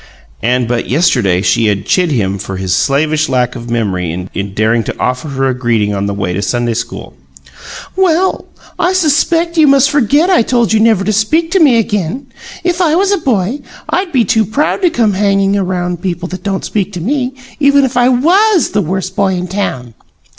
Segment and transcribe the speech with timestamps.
[0.41, 4.83] And but yesterday she had chid him for his slavish lack of memory in daring
[4.85, 7.13] to offer her a greeting on the way to Sunday school.
[7.95, 8.45] "Well!
[8.79, 12.33] I expect you must forgot I told you never to speak to me again!
[12.63, 13.59] If I was a boy,
[13.91, 17.85] I'd be too proud to come hanging around people that don't speak to me, even
[17.85, 19.93] if I WAS the Worst Boy in Town!"